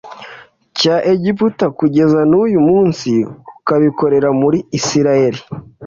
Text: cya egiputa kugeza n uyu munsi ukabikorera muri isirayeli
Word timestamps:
cya 0.79 0.95
egiputa 1.13 1.65
kugeza 1.79 2.19
n 2.29 2.33
uyu 2.43 2.59
munsi 2.69 3.09
ukabikorera 3.57 4.29
muri 4.41 4.57
isirayeli 4.77 5.41